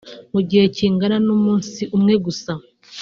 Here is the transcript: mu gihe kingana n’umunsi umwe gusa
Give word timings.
mu 0.33 0.39
gihe 0.49 0.65
kingana 0.75 1.17
n’umunsi 1.25 1.81
umwe 1.95 2.13
gusa 2.25 2.51